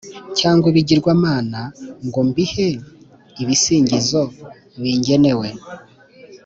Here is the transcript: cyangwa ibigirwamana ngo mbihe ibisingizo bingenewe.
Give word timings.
cyangwa 0.39 0.65
ibigirwamana 0.71 1.59
ngo 2.05 2.19
mbihe 2.29 2.69
ibisingizo 3.41 4.21
bingenewe. 4.81 5.47